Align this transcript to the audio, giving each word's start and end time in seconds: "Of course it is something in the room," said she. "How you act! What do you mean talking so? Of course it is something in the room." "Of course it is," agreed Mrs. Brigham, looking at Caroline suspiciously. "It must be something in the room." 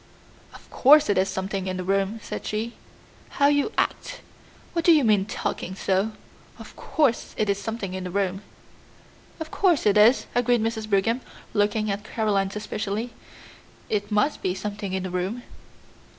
"Of 0.51 0.67
course 0.71 1.09
it 1.11 1.17
is 1.19 1.29
something 1.29 1.67
in 1.67 1.77
the 1.77 1.83
room," 1.83 2.19
said 2.23 2.43
she. 2.43 2.73
"How 3.37 3.45
you 3.49 3.71
act! 3.77 4.21
What 4.73 4.83
do 4.83 4.91
you 4.91 5.03
mean 5.03 5.25
talking 5.27 5.75
so? 5.75 6.13
Of 6.57 6.75
course 6.75 7.35
it 7.37 7.51
is 7.51 7.61
something 7.61 7.93
in 7.93 8.03
the 8.05 8.09
room." 8.09 8.41
"Of 9.39 9.51
course 9.51 9.85
it 9.85 9.99
is," 9.99 10.25
agreed 10.33 10.63
Mrs. 10.63 10.89
Brigham, 10.89 11.21
looking 11.53 11.91
at 11.91 12.03
Caroline 12.03 12.49
suspiciously. 12.49 13.13
"It 13.89 14.11
must 14.11 14.41
be 14.41 14.55
something 14.55 14.91
in 14.93 15.03
the 15.03 15.11
room." 15.11 15.43